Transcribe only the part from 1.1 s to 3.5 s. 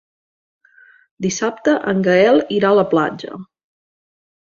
Dissabte en Gaël irà a la platja.